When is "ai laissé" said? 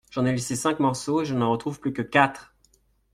0.25-0.55